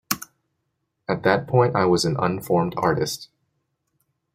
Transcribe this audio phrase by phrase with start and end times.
[1.07, 3.29] At that point I was an unformed artist.